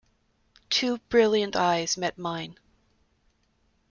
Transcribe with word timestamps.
Two 0.71 0.97
brilliant 1.09 1.55
eyes 1.55 1.95
met 1.95 2.17
mine. 2.17 2.57